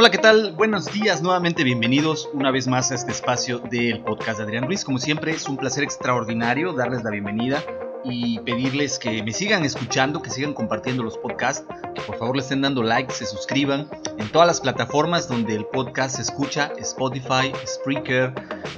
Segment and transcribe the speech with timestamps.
[0.00, 0.52] Hola, ¿qué tal?
[0.52, 4.84] Buenos días, nuevamente bienvenidos una vez más a este espacio del podcast de Adrián Ruiz.
[4.84, 7.64] Como siempre, es un placer extraordinario darles la bienvenida
[8.04, 11.66] y pedirles que me sigan escuchando, que sigan compartiendo los podcasts,
[11.96, 15.66] que por favor le estén dando like, se suscriban en todas las plataformas donde el
[15.66, 18.32] podcast se escucha, Spotify, Spreaker,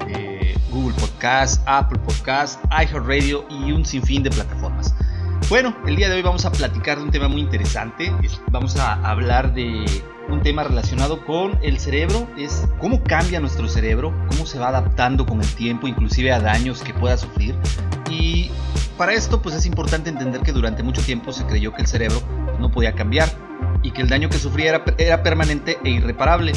[0.09, 4.95] eh, Google Podcast, Apple Podcast, iHeartRadio y un sinfín de plataformas.
[5.51, 8.11] Bueno, el día de hoy vamos a platicar de un tema muy interesante.
[8.51, 9.85] Vamos a hablar de
[10.31, 15.27] un tema relacionado con el cerebro, es cómo cambia nuestro cerebro, cómo se va adaptando
[15.27, 17.55] con el tiempo, inclusive a daños que pueda sufrir.
[18.11, 18.51] Y
[18.97, 22.21] para esto pues es importante entender que durante mucho tiempo se creyó que el cerebro
[22.59, 23.29] no podía cambiar
[23.83, 26.53] y que el daño que sufría era, era permanente e irreparable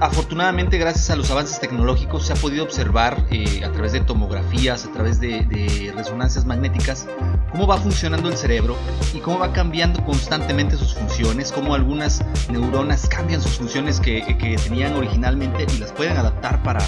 [0.00, 4.84] afortunadamente gracias a los avances tecnológicos se ha podido observar eh, a través de tomografías,
[4.84, 7.06] a través de, resonancias magnéticas,
[7.50, 8.76] cómo va funcionando el cerebro
[9.12, 14.18] y cómo va cambiando constantemente sus funciones, cómo algunas neuronas cambian sus funciones que,
[14.62, 16.80] tenían originalmente y las pueden adaptar para,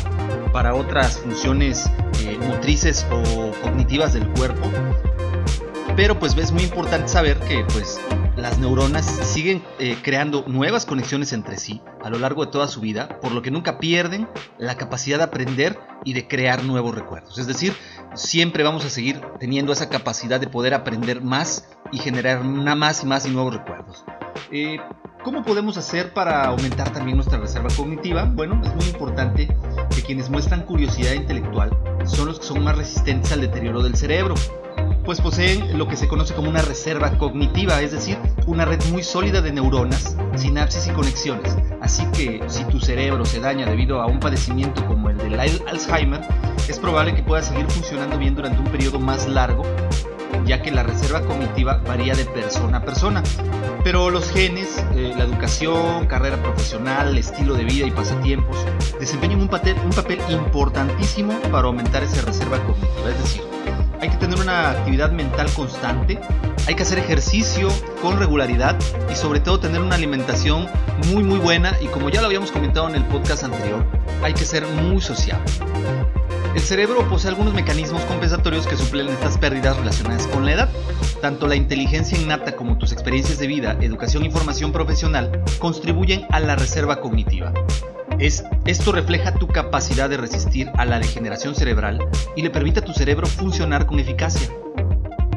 [0.52, 4.70] para otras funciones eh, motrices o cognitivas del cuerpo.
[5.96, 8.00] Pero pues es muy importante saber que pues
[8.41, 12.80] las neuronas siguen eh, creando nuevas conexiones entre sí a lo largo de toda su
[12.80, 17.38] vida, por lo que nunca pierden la capacidad de aprender y de crear nuevos recuerdos.
[17.38, 17.74] Es decir,
[18.14, 23.06] siempre vamos a seguir teniendo esa capacidad de poder aprender más y generar más y
[23.06, 24.05] más y nuevos recuerdos.
[24.50, 24.78] Eh,
[25.22, 28.25] ¿Cómo podemos hacer para aumentar también nuestra reserva cognitiva?
[28.25, 29.54] Bueno, es muy importante
[29.94, 34.34] que quienes muestran curiosidad intelectual son los que son más resistentes al deterioro del cerebro
[35.04, 39.02] pues poseen lo que se conoce como una reserva cognitiva, es decir, una red muy
[39.02, 41.56] sólida de neuronas, sinapsis y conexiones.
[41.80, 46.20] Así que si tu cerebro se daña debido a un padecimiento como el del Alzheimer,
[46.68, 49.62] es probable que pueda seguir funcionando bien durante un periodo más largo,
[50.44, 53.22] ya que la reserva cognitiva varía de persona a persona.
[53.84, 58.56] Pero los genes, eh, la educación, carrera profesional, estilo de vida y pasatiempos
[58.98, 63.42] desempeñan un papel, un papel importantísimo para aumentar esa reserva cognitiva, es decir,
[64.00, 66.19] hay que tener una actividad mental constante,
[66.66, 67.69] hay que hacer ejercicio
[68.02, 68.76] con regularidad
[69.10, 70.69] y sobre todo tener una alimentación
[71.12, 73.84] muy muy buena y como ya lo habíamos comentado en el podcast anterior,
[74.22, 75.44] hay que ser muy sociable.
[76.55, 80.69] El cerebro posee algunos mecanismos compensatorios que suplen estas pérdidas relacionadas con la edad.
[81.21, 86.41] Tanto la inteligencia innata como tus experiencias de vida, educación y formación profesional contribuyen a
[86.41, 87.53] la reserva cognitiva
[88.21, 92.06] esto refleja tu capacidad de resistir a la degeneración cerebral
[92.37, 94.50] y le permite a tu cerebro funcionar con eficacia.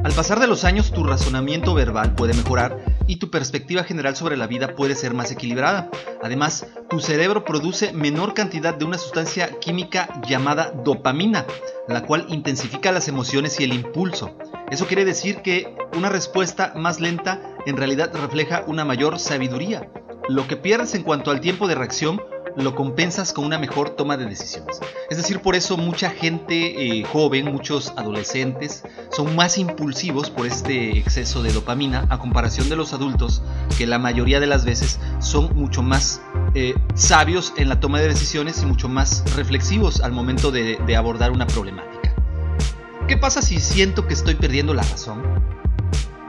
[0.04, 4.38] Al pasar de los años tu razonamiento verbal puede mejorar y tu perspectiva general sobre
[4.38, 5.90] la vida puede ser más equilibrada.
[6.22, 11.46] Además, tu cerebro produce menor cantidad de una sustancia química llamada dopamina,
[11.88, 14.38] la cual intensifica las emociones y el impulso.
[14.72, 19.90] Eso quiere decir que una respuesta más lenta en realidad refleja una mayor sabiduría.
[20.30, 22.22] Lo que pierdes en cuanto al tiempo de reacción
[22.56, 24.80] lo compensas con una mejor toma de decisiones.
[25.10, 30.98] Es decir, por eso mucha gente eh, joven, muchos adolescentes, son más impulsivos por este
[30.98, 33.42] exceso de dopamina a comparación de los adultos,
[33.78, 36.22] que la mayoría de las veces son mucho más
[36.54, 41.32] eh, sabios en la toma de decisiones y mucho más reflexivos al momento de abordar
[41.32, 42.14] una problemática.
[43.08, 45.63] ¿Qué pasa si siento que estoy perdiendo la razón?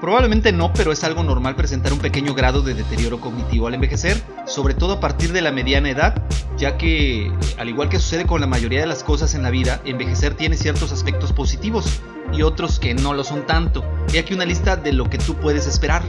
[0.05, 4.21] Probablemente no, pero es algo normal presentar un pequeño grado de deterioro cognitivo al envejecer,
[4.47, 6.23] sobre todo a partir de la mediana edad,
[6.59, 9.81] ya que, al igual que sucede con la mayoría de las cosas en la vida,
[9.87, 12.03] envejecer tiene ciertos aspectos positivos
[12.35, 13.83] y otros que no lo son tanto.
[14.13, 16.03] He aquí una lista de lo que tú puedes esperar.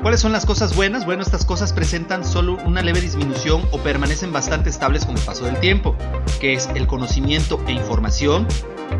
[0.00, 1.04] ¿Cuáles son las cosas buenas?
[1.04, 5.44] Bueno, estas cosas presentan solo una leve disminución o permanecen bastante estables con el paso
[5.44, 5.96] del tiempo,
[6.40, 8.46] que es el conocimiento e información,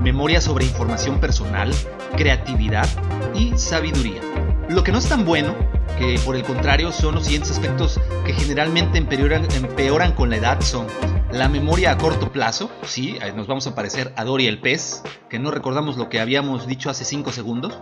[0.03, 1.73] memoria sobre información personal,
[2.17, 2.89] creatividad
[3.35, 4.21] y sabiduría.
[4.69, 5.55] Lo que no es tan bueno,
[5.99, 10.87] que por el contrario son los siguientes aspectos que generalmente empeoran, con la edad, son
[11.31, 15.39] la memoria a corto plazo, sí, nos vamos a parecer a Dory el pez, que
[15.39, 17.79] no recordamos lo que habíamos dicho hace 5 segundos,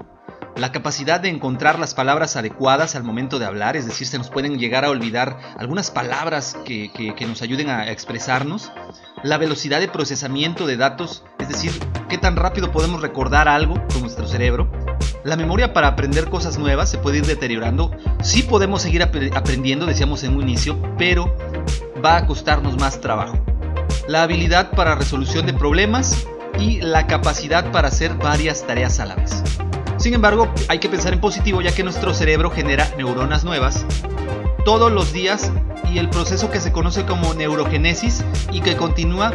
[0.57, 4.31] la capacidad de encontrar las palabras adecuadas al momento de hablar, es decir, se nos
[4.31, 8.71] pueden llegar a olvidar algunas palabras que, nos ayuden a expresarnos,
[9.23, 11.73] la velocidad de procesamiento de datos, es decir,
[12.09, 14.71] qué tan rápido podemos recordar algo con nuestro cerebro,
[15.25, 17.93] la memoria para aprender cosas nuevas se puede ir deteriorando,
[18.23, 21.33] sí podemos seguir aprendiendo, decíamos en un inicio, pero
[22.05, 23.39] va a costarnos más trabajo.
[24.09, 26.27] La habilidad para resolución de problemas
[26.59, 29.43] y la capacidad para hacer varias tareas a la vez.
[30.03, 33.87] Sin embargo, hay que pensar en positivo ya que nuestro cerebro genera neuronas nuevas
[34.65, 35.53] todos los días
[35.95, 39.33] y el proceso que se conoce como neurogénesis y que continúa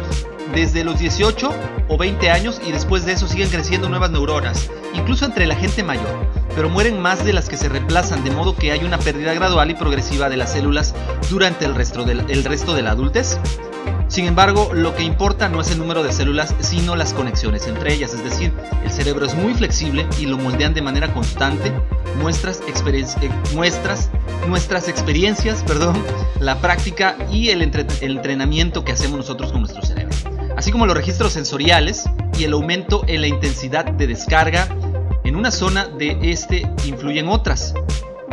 [0.54, 1.50] desde los 18
[1.88, 5.82] o 20 años y después de eso siguen creciendo nuevas neuronas, incluso entre la gente
[5.82, 6.26] mayor.
[6.54, 9.70] pero mueren más de las que se reemplazan, de modo que hay una pérdida gradual
[9.70, 10.94] y progresiva de las células
[11.30, 13.38] durante el resto, del, resto de la adultez.
[14.08, 17.92] Sin embargo, lo que importa no es el número de células, sino las conexiones entre
[17.92, 18.52] ellas, es decir,
[18.82, 21.72] el cerebro es muy flexible y lo moldean de manera constante.
[22.18, 26.02] Nuestras, eh, nuestras, experiencias, perdón,
[26.40, 30.16] la práctica y el, el entrenamiento que hacemos nosotros con nuestro cerebro,
[30.56, 32.04] así como los registros sensoriales
[32.38, 34.68] y el aumento en la intensidad de descarga
[35.24, 37.74] en una zona de este influyen otras,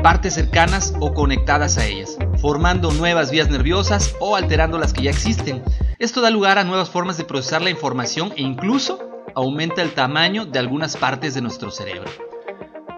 [0.06, 5.10] partes cercanas o conectadas a ellas, formando nuevas vías nerviosas o alterando las que ya
[5.10, 5.63] existen.
[5.98, 9.00] Esto da lugar a nuevas formas de procesar la información e incluso
[9.34, 12.12] aumenta el tamaño de algunas partes de nuestro cerebro.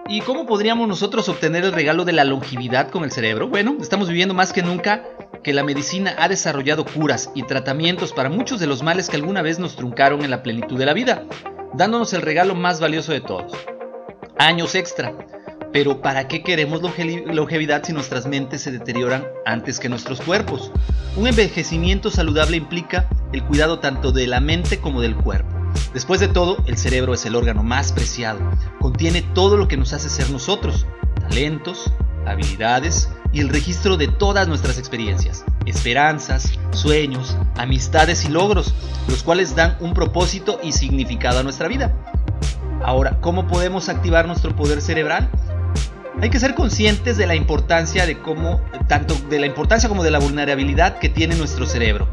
[0.06, 3.48] ¿Y cómo podríamos nosotros obtener el regalo de la longevidad con el cerebro?
[3.48, 5.02] Bueno, estamos viviendo más que nunca
[5.42, 9.40] que la medicina ha desarrollado curas y tratamientos para muchos de los males que alguna
[9.40, 11.22] vez nos truncaron en la plenitud de la vida,
[11.72, 13.54] dándonos el regalo más valioso de todos,
[14.36, 15.14] años extra.
[15.72, 20.72] Pero ¿para qué queremos longevidad si nuestras mentes se deterioran antes que nuestros cuerpos?
[21.16, 25.50] Un envejecimiento saludable implica el cuidado tanto de la mente como del cuerpo.
[25.92, 28.40] Después de todo, el cerebro es el órgano más preciado.
[28.80, 30.86] Contiene todo lo que nos hace ser nosotros,
[31.20, 31.92] talentos,
[32.26, 38.74] habilidades y el registro de todas nuestras experiencias, esperanzas, sueños, amistades y logros,
[39.08, 41.94] los cuales dan un propósito y significado a nuestra vida.
[42.82, 45.28] Ahora, ¿cómo podemos activar nuestro poder cerebral?
[46.20, 50.10] Hay que ser conscientes de la importancia de cómo, tanto de la importancia como de
[50.10, 52.08] la vulnerabilidad que tiene nuestro cerebro.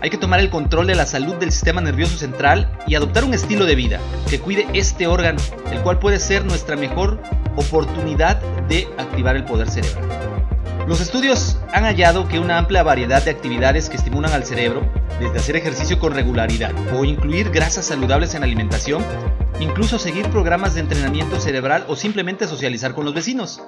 [0.00, 3.34] Hay que tomar el control de la salud del sistema nervioso central y adoptar un
[3.34, 3.98] estilo de vida
[4.30, 5.40] que cuide este órgano,
[5.72, 7.20] el cual puede ser nuestra mejor
[7.56, 10.57] oportunidad de activar el poder cerebral.
[10.86, 14.90] Los estudios han hallado que una amplia variedad de actividades que estimulan al cerebro,
[15.20, 19.04] desde hacer ejercicio con regularidad o incluir grasas saludables en la alimentación,
[19.60, 23.62] incluso seguir programas de entrenamiento cerebral o simplemente socializar con los vecinos,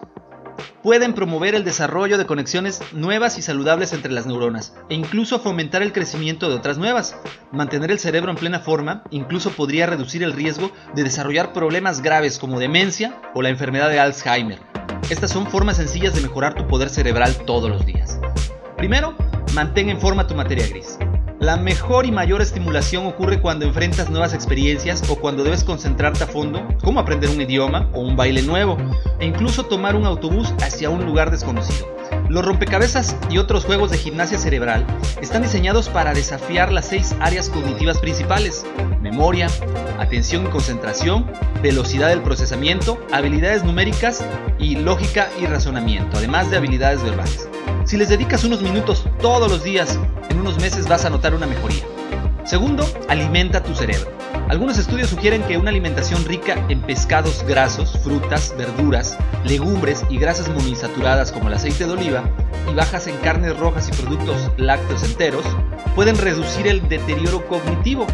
[0.82, 5.82] pueden promover el desarrollo de conexiones nuevas y saludables entre las neuronas e incluso fomentar
[5.82, 7.16] el crecimiento de otras nuevas.
[7.52, 12.38] Mantener el cerebro en plena forma incluso podría reducir el riesgo de desarrollar problemas graves
[12.38, 14.69] como demencia o la enfermedad de Alzheimer.
[15.10, 18.20] Estas son formas sencillas de mejorar tu poder cerebral todos los días.
[18.76, 19.14] Primero,
[19.54, 20.98] mantén en forma tu materia gris.
[21.40, 26.26] La mejor y mayor estimulación ocurre cuando enfrentas nuevas experiencias o cuando debes concentrarte a
[26.26, 28.76] fondo, como aprender un idioma o un baile nuevo,
[29.18, 31.88] e incluso tomar un autobús hacia un lugar desconocido.
[32.30, 34.86] Los rompecabezas y otros juegos de gimnasia cerebral
[35.20, 38.64] están diseñados para desafiar las seis áreas cognitivas principales,
[39.02, 39.48] memoria,
[39.98, 41.28] atención y concentración,
[41.60, 44.24] velocidad del procesamiento, habilidades numéricas
[44.60, 47.48] y lógica y razonamiento, además de habilidades verbales.
[47.84, 49.98] Si les dedicas unos minutos todos los días,
[50.28, 51.82] en unos meses vas a notar una mejoría.
[52.50, 54.10] Segundo, alimenta tu cerebro.
[54.48, 60.48] Algunos estudios sugieren que una alimentación rica en pescados grasos, frutas, verduras, legumbres y grasas
[60.48, 62.24] monoinsaturadas como el aceite de oliva
[62.68, 65.44] y bajas en carnes rojas y productos lácteos enteros
[65.94, 68.08] pueden reducir el deterioro cognitivo.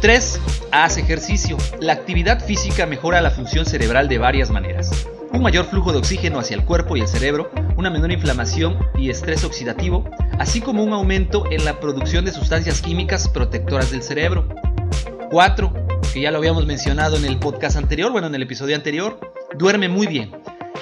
[0.00, 0.40] 3.
[0.70, 1.56] Haz ejercicio.
[1.80, 6.38] La actividad física mejora la función cerebral de varias maneras un mayor flujo de oxígeno
[6.38, 10.92] hacia el cuerpo y el cerebro, una menor inflamación y estrés oxidativo, así como un
[10.92, 14.48] aumento en la producción de sustancias químicas protectoras del cerebro.
[15.30, 15.72] 4.
[16.12, 19.20] Que ya lo habíamos mencionado en el podcast anterior, bueno, en el episodio anterior,
[19.56, 20.32] duerme muy bien.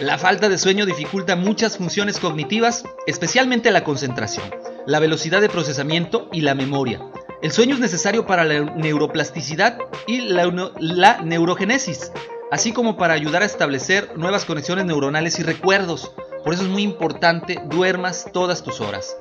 [0.00, 4.48] La falta de sueño dificulta muchas funciones cognitivas, especialmente la concentración,
[4.86, 7.02] la velocidad de procesamiento y la memoria.
[7.42, 12.12] El sueño es necesario para la neuroplasticidad y la, la neurogénesis,
[12.50, 16.12] así como para ayudar a establecer nuevas conexiones neuronales y recuerdos.
[16.44, 19.16] Por eso es muy importante duermas todas tus horas.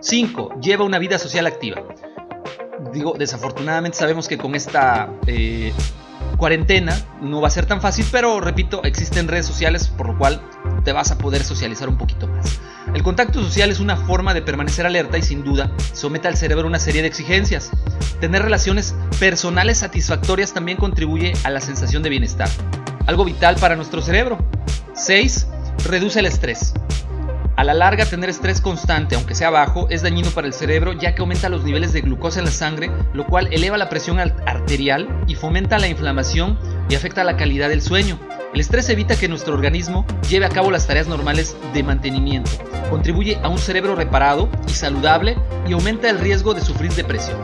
[0.00, 0.60] 5.
[0.60, 1.82] Lleva una vida social activa.
[2.92, 5.72] Digo, desafortunadamente sabemos que con esta eh,
[6.36, 10.40] cuarentena no va a ser tan fácil, pero repito, existen redes sociales por lo cual
[10.84, 12.60] te vas a poder socializar un poquito más.
[12.94, 16.66] El contacto social es una forma de permanecer alerta y sin duda somete al cerebro
[16.66, 17.70] una serie de exigencias.
[18.20, 22.48] Tener relaciones personales satisfactorias también contribuye a la sensación de bienestar,
[23.06, 24.38] algo vital para nuestro cerebro.
[24.94, 25.46] 6.
[25.86, 26.72] Reduce el estrés.
[27.58, 31.14] A la larga, tener estrés constante, aunque sea bajo, es dañino para el cerebro ya
[31.14, 35.08] que aumenta los niveles de glucosa en la sangre, lo cual eleva la presión arterial
[35.26, 36.56] y fomenta la inflamación
[36.88, 38.16] y afecta la calidad del sueño.
[38.54, 42.50] El estrés evita que nuestro organismo lleve a cabo las tareas normales de mantenimiento,
[42.88, 45.36] contribuye a un cerebro reparado y saludable
[45.68, 47.38] y aumenta el riesgo de sufrir depresión.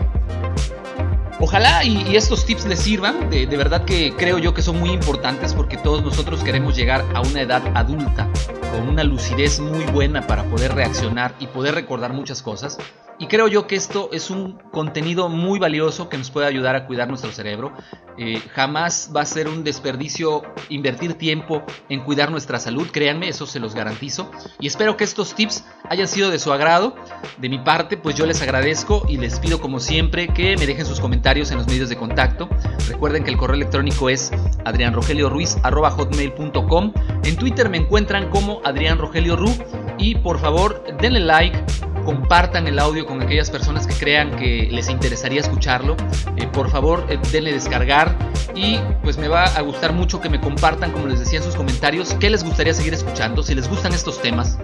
[1.40, 4.90] Ojalá y, estos tips les sirvan, de, de, verdad que creo yo que son muy
[4.90, 8.26] importantes porque todos nosotros queremos llegar a una edad adulta
[8.72, 12.78] con una lucidez muy buena para poder reaccionar y poder recordar muchas cosas.
[13.18, 16.86] Y creo yo que esto es un contenido muy valioso que nos puede ayudar a
[16.86, 17.72] cuidar nuestro cerebro.
[18.16, 23.46] Eh, jamás va a ser un desperdicio invertir tiempo en cuidar nuestra salud, créanme, eso
[23.46, 24.30] se los garantizo.
[24.60, 26.94] Y espero que estos tips hayan sido de su agrado.
[27.38, 30.86] De mi parte, pues yo les agradezco y les pido como siempre que me dejen
[30.86, 32.48] sus comentarios en los medios de contacto.
[32.88, 34.30] Recuerden que el correo electrónico es
[34.64, 36.92] adrianrogelioruiz.com.
[37.24, 39.52] En Twitter me encuentran como Adrián Rogelio Ru
[39.98, 41.56] y por favor denle like
[42.04, 45.96] compartan el audio con aquellas personas que crean que les interesaría escucharlo.
[46.36, 48.16] Eh, por favor, eh, denle descargar
[48.54, 51.56] y pues me va a gustar mucho que me compartan, como les decía en sus
[51.56, 54.58] comentarios, qué les gustaría seguir escuchando, si les gustan estos temas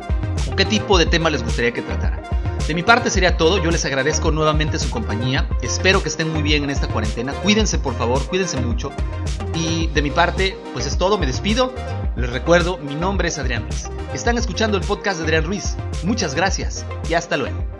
[0.50, 2.22] o qué tipo de tema les gustaría que tratara.
[2.66, 6.42] De mi parte sería todo, yo les agradezco nuevamente su compañía, espero que estén muy
[6.42, 8.92] bien en esta cuarentena, cuídense por favor, cuídense mucho
[9.54, 11.72] y de mi parte pues es todo, me despido,
[12.16, 16.34] les recuerdo, mi nombre es Adrián Ruiz, están escuchando el podcast de Adrián Ruiz, muchas
[16.34, 17.79] gracias y hasta luego.